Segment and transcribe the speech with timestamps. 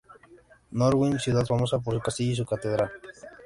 [0.71, 2.89] Norwich: Ciudad famosa por su castillo y su catedral.